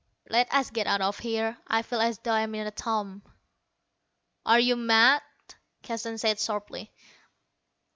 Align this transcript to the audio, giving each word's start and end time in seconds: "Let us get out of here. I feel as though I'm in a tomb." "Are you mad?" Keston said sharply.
"Let 0.31 0.51
us 0.51 0.71
get 0.71 0.87
out 0.87 1.01
of 1.01 1.19
here. 1.19 1.59
I 1.67 1.83
feel 1.83 2.01
as 2.01 2.17
though 2.17 2.31
I'm 2.31 2.55
in 2.55 2.65
a 2.65 2.71
tomb." 2.71 3.21
"Are 4.47 4.59
you 4.59 4.75
mad?" 4.75 5.21
Keston 5.83 6.17
said 6.17 6.39
sharply. 6.39 6.91